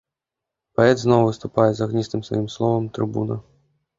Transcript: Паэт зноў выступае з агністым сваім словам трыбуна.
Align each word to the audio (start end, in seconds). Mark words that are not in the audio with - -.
Паэт 0.79 0.97
зноў 1.01 1.21
выступае 1.27 1.67
з 1.79 1.85
агністым 1.87 2.25
сваім 2.29 2.47
словам 2.55 2.87
трыбуна. 2.99 3.35